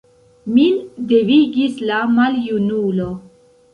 Min 0.53 0.79
devigis 1.11 1.77
la 1.91 1.99
maljunulo. 2.17 3.11